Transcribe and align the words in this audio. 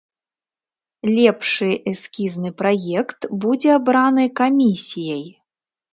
Лепшы 1.15 1.67
эскізны 1.91 2.51
праект 2.63 3.21
будзе 3.45 3.69
абраны 3.79 4.23
камісіяй. 4.41 5.25